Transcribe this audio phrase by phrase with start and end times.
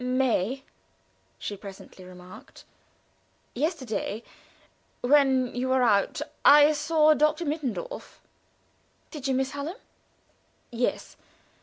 [0.03, 0.63] "May,"
[1.37, 2.65] she presently remarked,
[3.53, 4.23] "yesterday,
[5.01, 8.19] when you were out, I saw Doctor Mittendorf."
[9.11, 9.77] "Did you, Miss Hallam?"
[10.71, 11.17] "Yes.